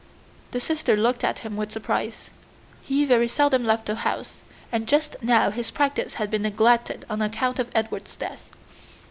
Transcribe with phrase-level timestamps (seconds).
[0.49, 2.31] The sisters looked at him with surprise.
[2.81, 4.25] He very seldom left home,
[4.71, 8.49] and just now his practice had been neglected on account of Edward's death.